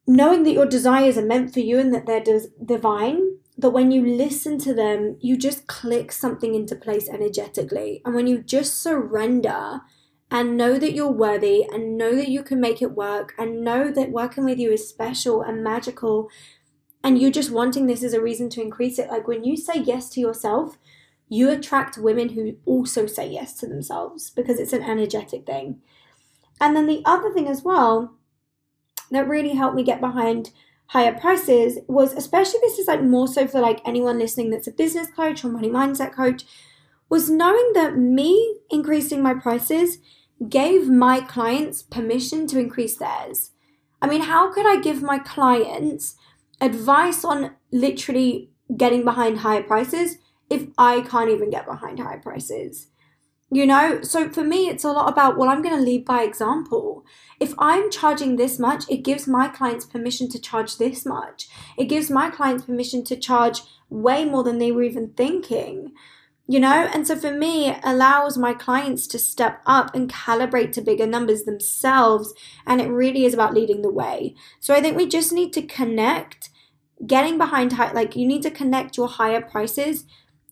knowing 0.06 0.44
that 0.44 0.52
your 0.52 0.66
desires 0.66 1.18
are 1.18 1.26
meant 1.26 1.52
for 1.52 1.60
you 1.60 1.78
and 1.78 1.92
that 1.92 2.06
they're 2.06 2.24
divine 2.64 3.29
that 3.60 3.70
when 3.70 3.90
you 3.90 4.04
listen 4.04 4.58
to 4.58 4.74
them, 4.74 5.16
you 5.20 5.36
just 5.36 5.66
click 5.66 6.12
something 6.12 6.54
into 6.54 6.74
place 6.74 7.08
energetically. 7.08 8.00
And 8.04 8.14
when 8.14 8.26
you 8.26 8.42
just 8.42 8.80
surrender 8.80 9.80
and 10.30 10.56
know 10.56 10.78
that 10.78 10.92
you're 10.92 11.10
worthy 11.10 11.64
and 11.64 11.98
know 11.98 12.14
that 12.14 12.28
you 12.28 12.42
can 12.42 12.60
make 12.60 12.80
it 12.80 12.92
work 12.92 13.34
and 13.38 13.62
know 13.62 13.90
that 13.90 14.10
working 14.10 14.44
with 14.44 14.58
you 14.58 14.70
is 14.70 14.88
special 14.88 15.42
and 15.42 15.62
magical 15.62 16.30
and 17.02 17.20
you're 17.20 17.30
just 17.30 17.50
wanting 17.50 17.86
this 17.86 18.02
as 18.02 18.12
a 18.12 18.20
reason 18.20 18.48
to 18.50 18.62
increase 18.62 18.98
it, 18.98 19.10
like 19.10 19.26
when 19.26 19.44
you 19.44 19.56
say 19.56 19.74
yes 19.78 20.10
to 20.10 20.20
yourself, 20.20 20.78
you 21.28 21.50
attract 21.50 21.98
women 21.98 22.30
who 22.30 22.56
also 22.64 23.06
say 23.06 23.28
yes 23.28 23.54
to 23.54 23.66
themselves 23.66 24.30
because 24.30 24.58
it's 24.58 24.72
an 24.72 24.82
energetic 24.82 25.46
thing. 25.46 25.80
And 26.60 26.76
then 26.76 26.86
the 26.86 27.02
other 27.04 27.32
thing 27.32 27.48
as 27.48 27.62
well 27.62 28.14
that 29.10 29.28
really 29.28 29.54
helped 29.54 29.76
me 29.76 29.82
get 29.82 30.00
behind 30.00 30.50
higher 30.90 31.16
prices 31.18 31.78
was 31.86 32.12
especially 32.14 32.58
this 32.62 32.78
is 32.78 32.88
like 32.88 33.02
more 33.02 33.28
so 33.28 33.46
for 33.46 33.60
like 33.60 33.80
anyone 33.86 34.18
listening 34.18 34.50
that's 34.50 34.66
a 34.66 34.72
business 34.72 35.08
coach 35.14 35.44
or 35.44 35.48
money 35.48 35.68
mindset 35.68 36.12
coach 36.12 36.44
was 37.08 37.28
knowing 37.28 37.72
that 37.74 37.96
me 37.96 38.56
increasing 38.70 39.22
my 39.22 39.34
prices 39.34 39.98
gave 40.48 40.88
my 40.88 41.20
clients 41.20 41.82
permission 41.82 42.46
to 42.46 42.58
increase 42.58 42.96
theirs. 42.96 43.50
I 44.00 44.06
mean, 44.06 44.22
how 44.22 44.50
could 44.52 44.66
I 44.66 44.80
give 44.80 45.02
my 45.02 45.18
clients 45.18 46.16
advice 46.60 47.24
on 47.24 47.52
literally 47.70 48.50
getting 48.76 49.04
behind 49.04 49.38
higher 49.38 49.62
prices 49.62 50.16
if 50.48 50.68
I 50.78 51.02
can't 51.02 51.30
even 51.30 51.50
get 51.50 51.66
behind 51.66 51.98
higher 51.98 52.20
prices? 52.20 52.86
You 53.52 53.66
know, 53.66 54.00
so 54.02 54.28
for 54.30 54.44
me, 54.44 54.68
it's 54.68 54.84
a 54.84 54.92
lot 54.92 55.10
about, 55.10 55.36
well, 55.36 55.48
I'm 55.50 55.60
going 55.60 55.76
to 55.76 55.82
lead 55.82 56.04
by 56.04 56.22
example. 56.22 57.04
If 57.40 57.52
I'm 57.58 57.90
charging 57.90 58.36
this 58.36 58.60
much, 58.60 58.84
it 58.88 58.98
gives 58.98 59.26
my 59.26 59.48
clients 59.48 59.84
permission 59.84 60.28
to 60.30 60.38
charge 60.38 60.78
this 60.78 61.04
much. 61.04 61.48
It 61.76 61.86
gives 61.86 62.10
my 62.10 62.30
clients 62.30 62.64
permission 62.64 63.02
to 63.04 63.16
charge 63.16 63.62
way 63.88 64.24
more 64.24 64.44
than 64.44 64.58
they 64.58 64.70
were 64.70 64.84
even 64.84 65.08
thinking. 65.14 65.92
you 66.50 66.58
know? 66.58 66.90
And 66.92 67.06
so 67.06 67.14
for 67.14 67.30
me, 67.30 67.68
it 67.68 67.78
allows 67.84 68.36
my 68.36 68.54
clients 68.54 69.06
to 69.08 69.20
step 69.20 69.62
up 69.66 69.94
and 69.94 70.10
calibrate 70.12 70.72
to 70.72 70.80
bigger 70.80 71.06
numbers 71.06 71.44
themselves. 71.44 72.34
And 72.66 72.80
it 72.80 72.88
really 72.88 73.24
is 73.24 73.34
about 73.34 73.54
leading 73.54 73.82
the 73.82 73.92
way. 73.92 74.34
So 74.58 74.74
I 74.74 74.80
think 74.80 74.96
we 74.96 75.06
just 75.06 75.32
need 75.32 75.52
to 75.52 75.62
connect, 75.62 76.50
getting 77.06 77.38
behind 77.38 77.74
high, 77.74 77.92
like 77.92 78.16
you 78.16 78.26
need 78.26 78.42
to 78.42 78.50
connect 78.50 78.96
your 78.96 79.06
higher 79.06 79.40
prices 79.40 80.06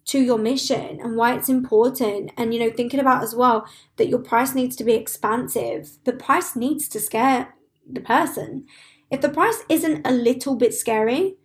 to 0.08 0.18
your 0.18 0.38
mission 0.38 1.00
and 1.00 1.16
why 1.16 1.34
it's 1.34 1.48
important. 1.48 2.32
And, 2.36 2.52
you 2.52 2.60
know, 2.60 2.70
thinking 2.70 3.00
about 3.00 3.22
as 3.22 3.34
well 3.34 3.68
that 3.96 4.08
your 4.08 4.18
price 4.18 4.54
needs 4.54 4.74
to 4.76 4.84
be 4.84 4.94
expansive. 4.94 5.98
The 6.04 6.14
price 6.14 6.56
needs 6.56 6.88
to 6.88 7.00
scare 7.00 7.54
the 7.90 8.00
person. 8.00 8.66
If 9.10 9.20
the 9.20 9.28
price 9.28 9.62
isn't 9.68 10.06
a 10.06 10.10
little 10.10 10.56
bit 10.56 10.74
scary, 10.74 11.36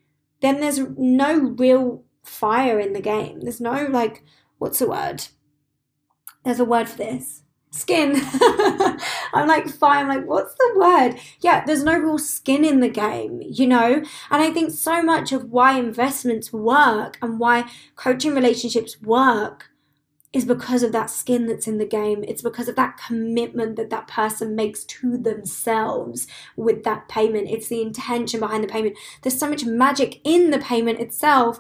then 0.42 0.60
there's 0.60 0.80
no 0.98 1.40
real 1.58 2.04
fire 2.24 2.80
in 2.80 2.94
the 2.94 3.02
game. 3.02 3.42
There's 3.42 3.62
no 3.62 3.86
like 3.88 4.24
what's 4.58 4.80
the 4.80 4.90
word? 4.90 5.28
There's 6.44 6.60
a 6.60 6.66
word 6.66 6.90
for 6.90 6.98
this. 6.98 7.43
Skin. 7.74 8.14
I'm 9.34 9.48
like, 9.48 9.68
fine. 9.68 10.06
I'm 10.06 10.08
like, 10.08 10.28
what's 10.28 10.54
the 10.54 10.74
word? 10.76 11.20
Yeah, 11.40 11.66
there's 11.66 11.84
no 11.84 11.98
real 11.98 12.20
skin 12.20 12.64
in 12.64 12.82
the 12.82 12.90
game, 12.90 13.42
you 13.44 13.66
know? 13.66 14.04
And 14.30 14.42
I 14.44 14.52
think 14.52 14.72
so 14.72 15.02
much 15.02 15.32
of 15.32 15.52
why 15.52 15.80
investments 15.80 16.54
work 16.54 17.18
and 17.20 17.40
why 17.40 17.66
coaching 17.96 18.36
relationships 18.36 19.02
work 19.02 19.72
is 20.34 20.46
because 20.46 20.84
of 20.84 20.92
that 20.92 21.10
skin 21.10 21.48
that's 21.48 21.68
in 21.68 21.80
the 21.80 21.86
game. 21.86 22.24
It's 22.28 22.44
because 22.44 22.68
of 22.68 22.76
that 22.76 22.98
commitment 22.98 23.76
that 23.78 23.90
that 23.90 24.08
person 24.08 24.56
makes 24.56 24.84
to 24.86 25.18
themselves 25.18 26.28
with 26.56 26.84
that 26.84 27.08
payment. 27.08 27.50
It's 27.50 27.70
the 27.70 27.82
intention 27.82 28.40
behind 28.40 28.64
the 28.64 28.68
payment. 28.68 28.98
There's 29.22 29.40
so 29.40 29.50
much 29.50 29.66
magic 29.66 30.22
in 30.24 30.52
the 30.52 30.60
payment 30.60 31.00
itself 31.00 31.60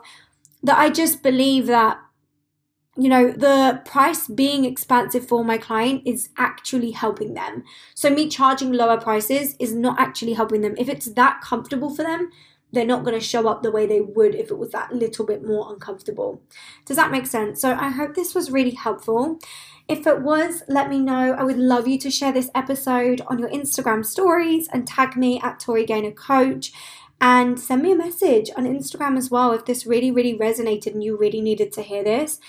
that 0.61 0.77
I 0.77 0.89
just 0.89 1.23
believe 1.23 1.67
that 1.67 1.99
you 2.95 3.09
know, 3.09 3.31
the 3.31 3.81
price 3.85 4.27
being 4.27 4.65
expansive 4.65 5.27
for 5.27 5.43
my 5.43 5.57
client 5.57 6.03
is 6.05 6.29
actually 6.37 6.91
helping 6.91 7.33
them. 7.33 7.63
So, 7.95 8.09
me 8.09 8.29
charging 8.29 8.71
lower 8.71 8.99
prices 8.99 9.55
is 9.59 9.73
not 9.73 9.99
actually 9.99 10.33
helping 10.33 10.61
them. 10.61 10.75
If 10.77 10.89
it's 10.89 11.11
that 11.13 11.41
comfortable 11.41 11.89
for 11.89 12.03
them, 12.03 12.29
they're 12.71 12.85
not 12.85 13.03
going 13.03 13.19
to 13.19 13.25
show 13.25 13.47
up 13.47 13.61
the 13.61 13.71
way 13.71 13.85
they 13.85 14.01
would 14.01 14.35
if 14.35 14.51
it 14.51 14.57
was 14.57 14.71
that 14.71 14.93
little 14.93 15.25
bit 15.25 15.45
more 15.45 15.71
uncomfortable. 15.71 16.41
Does 16.85 16.97
that 16.97 17.11
make 17.11 17.25
sense? 17.25 17.61
So, 17.61 17.73
I 17.73 17.89
hope 17.89 18.13
this 18.13 18.35
was 18.35 18.51
really 18.51 18.75
helpful. 18.75 19.39
If 19.87 20.05
it 20.05 20.21
was, 20.21 20.61
let 20.67 20.89
me 20.89 20.99
know. 20.99 21.33
I 21.33 21.43
would 21.43 21.57
love 21.57 21.87
you 21.87 21.97
to 21.97 22.11
share 22.11 22.31
this 22.31 22.51
episode 22.53 23.21
on 23.27 23.39
your 23.39 23.49
Instagram 23.49 24.05
stories 24.05 24.69
and 24.71 24.87
tag 24.87 25.17
me 25.17 25.41
at 25.41 25.59
Tori 25.59 25.85
Gaynor 25.85 26.11
Coach 26.11 26.71
and 27.19 27.59
send 27.59 27.81
me 27.81 27.91
a 27.91 27.95
message 27.95 28.51
on 28.55 28.65
Instagram 28.65 29.17
as 29.17 29.31
well 29.31 29.51
if 29.51 29.65
this 29.65 29.85
really, 29.85 30.11
really 30.11 30.37
resonated 30.37 30.87
and 30.87 31.03
you 31.03 31.17
really 31.17 31.41
needed 31.41 31.71
to 31.73 31.81
hear 31.81 32.03
this. 32.03 32.39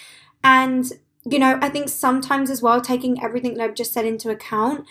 And, 0.44 0.92
you 1.24 1.38
know, 1.38 1.58
I 1.62 1.70
think 1.70 1.88
sometimes 1.88 2.50
as 2.50 2.60
well, 2.60 2.80
taking 2.80 3.22
everything 3.22 3.54
that 3.54 3.64
I've 3.64 3.74
just 3.74 3.94
said 3.94 4.04
into 4.04 4.28
account, 4.28 4.86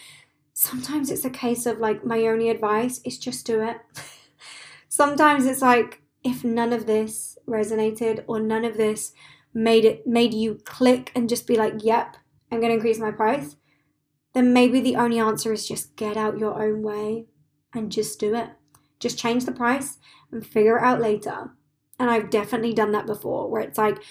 sometimes 0.53 1.11
it's 1.11 1.23
a 1.23 1.29
case 1.29 1.67
of 1.67 1.77
like, 1.79 2.03
my 2.03 2.25
only 2.25 2.49
advice 2.49 2.99
is 3.05 3.19
just 3.19 3.45
do 3.45 3.61
it. 3.61 3.77
sometimes 4.89 5.45
it's 5.45 5.61
like, 5.61 6.01
if 6.23 6.43
none 6.43 6.73
of 6.73 6.87
this 6.87 7.37
resonated 7.47 8.23
or 8.27 8.39
none 8.39 8.65
of 8.65 8.77
this 8.77 9.13
made 9.53 9.85
it 9.85 10.07
made 10.07 10.33
you 10.33 10.55
click 10.65 11.11
and 11.13 11.29
just 11.29 11.45
be 11.45 11.55
like, 11.55 11.83
yep, 11.83 12.17
I'm 12.51 12.61
to 12.61 12.69
increase 12.71 12.99
my 12.99 13.11
price, 13.11 13.55
then 14.33 14.53
maybe 14.53 14.81
the 14.81 14.95
only 14.95 15.19
answer 15.19 15.53
is 15.53 15.67
just 15.67 15.95
get 15.95 16.17
out 16.17 16.39
your 16.39 16.61
own 16.61 16.81
way 16.81 17.25
and 17.73 17.91
just 17.91 18.19
do 18.19 18.33
it. 18.35 18.49
Just 18.99 19.19
change 19.19 19.45
the 19.45 19.51
price 19.51 19.97
and 20.31 20.45
figure 20.45 20.77
it 20.77 20.83
out 20.83 21.01
later. 21.01 21.51
And 21.99 22.09
I've 22.09 22.29
definitely 22.29 22.73
done 22.73 22.91
that 22.93 23.05
before 23.05 23.49
where 23.49 23.61
it's 23.61 23.77
like, 23.77 24.01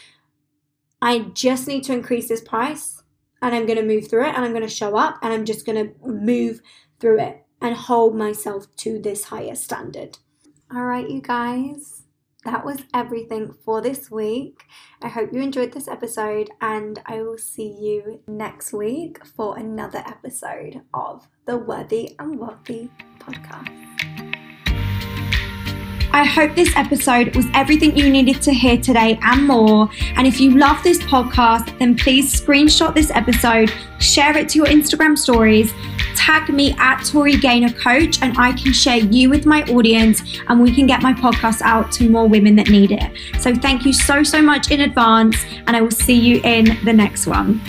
I 1.03 1.19
just 1.35 1.67
need 1.67 1.83
to 1.85 1.93
increase 1.93 2.29
this 2.29 2.41
price 2.41 3.03
and 3.43 3.53
I'm 3.53 3.67
going 3.67 3.77
to 3.77 3.85
move 3.85 4.09
through 4.09 4.25
it 4.25 4.35
and 4.37 4.45
I'm 4.45 4.53
going 4.53 4.63
to 4.63 4.69
show 4.69 4.97
up 4.97 5.19
and 5.21 5.33
I'm 5.33 5.45
just 5.45 5.67
going 5.67 5.88
to 5.88 6.09
move 6.09 6.61
through 7.01 7.21
it 7.21 7.45
and 7.61 7.75
hold 7.75 8.15
myself 8.15 8.67
to 8.77 9.01
this 9.01 9.25
higher 9.25 9.57
standard. 9.57 10.19
All 10.73 10.85
right, 10.85 11.11
you 11.11 11.21
guys, 11.21 12.05
that 12.45 12.65
was 12.65 12.85
everything 12.95 13.53
for 13.65 13.81
this 13.81 14.12
week. 14.12 14.62
I 15.03 15.09
hope 15.09 15.33
you 15.33 15.43
enjoyed 15.43 15.73
this 15.73 15.88
episode 15.88 16.51
and 16.61 17.01
I 17.05 17.21
will 17.23 17.38
see 17.38 17.77
you 17.81 18.21
next 18.29 18.73
week 18.73 19.27
for 19.27 19.59
another 19.59 20.05
episode 20.07 20.83
of 20.95 21.27
the 21.47 21.59
Worthy 21.59 22.15
and 22.21 22.38
Wealthy 22.38 22.91
podcast. 23.19 24.12
I 26.14 26.25
hope 26.25 26.55
this 26.55 26.77
episode 26.77 27.35
was 27.35 27.46
everything 27.55 27.96
you 27.96 28.11
needed 28.11 28.42
to 28.42 28.53
hear 28.53 28.77
today 28.77 29.18
and 29.22 29.46
more. 29.46 29.88
And 30.16 30.27
if 30.27 30.40
you 30.40 30.59
love 30.59 30.83
this 30.83 30.98
podcast, 30.98 31.79
then 31.79 31.96
please 31.96 32.38
screenshot 32.38 32.94
this 32.94 33.11
episode, 33.11 33.72
share 33.98 34.37
it 34.37 34.51
to 34.51 34.59
your 34.59 34.66
Instagram 34.66 35.16
stories, 35.16 35.72
tag 36.14 36.51
me 36.51 36.75
at 36.79 37.03
Tori 37.07 37.37
Gaynor 37.38 37.72
Coach, 37.72 38.20
and 38.20 38.37
I 38.37 38.53
can 38.53 38.75
share 38.75 38.98
you 38.98 39.31
with 39.31 39.46
my 39.46 39.62
audience 39.64 40.22
and 40.48 40.61
we 40.61 40.75
can 40.75 40.87
get 40.87 41.01
my 41.01 41.14
podcast 41.14 41.62
out 41.62 41.90
to 41.92 42.11
more 42.11 42.29
women 42.29 42.57
that 42.57 42.68
need 42.68 42.92
it. 42.92 43.11
So 43.40 43.55
thank 43.55 43.87
you 43.87 43.94
so, 43.94 44.22
so 44.22 44.42
much 44.42 44.70
in 44.70 44.83
advance, 44.83 45.37
and 45.66 45.75
I 45.75 45.81
will 45.81 45.90
see 45.90 46.18
you 46.18 46.42
in 46.44 46.77
the 46.85 46.92
next 46.92 47.27
one. 47.27 47.61